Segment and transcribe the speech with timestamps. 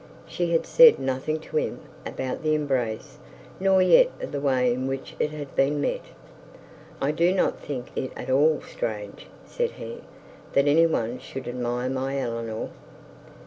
[0.25, 3.19] She had said nothing to him about the embrace,
[3.59, 6.01] nor yet of the way in which it had been met.
[6.99, 10.01] 'I do not think it at all strange,' said he,
[10.53, 12.69] 'that any one should admire my Eleanor.'